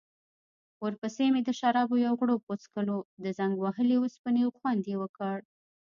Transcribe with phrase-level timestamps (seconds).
[0.83, 5.37] ورپسې مې د شرابو یو غوړپ وڅکلو، د زنګ وهلې اوسپنې خوند يې وکړ.